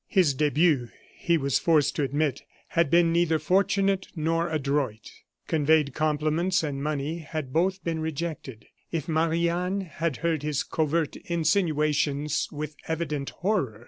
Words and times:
His 0.07 0.33
debut, 0.33 0.89
he 1.15 1.37
was 1.37 1.59
forced 1.59 1.95
to 1.95 2.01
admit, 2.01 2.41
had 2.69 2.89
been 2.89 3.11
neither 3.13 3.37
fortunate 3.37 4.07
nor 4.15 4.49
adroit. 4.49 5.11
Conveyed 5.47 5.93
compliments 5.93 6.63
and 6.63 6.81
money 6.81 7.19
had 7.19 7.53
both 7.53 7.83
been 7.83 7.99
rejected. 7.99 8.65
If 8.91 9.07
Marie 9.07 9.47
Anne 9.47 9.81
had 9.81 10.17
heard 10.25 10.41
his 10.41 10.63
covert 10.63 11.17
insinuations 11.17 12.49
with 12.51 12.75
evident 12.87 13.29
horror, 13.29 13.75
M. 13.75 13.79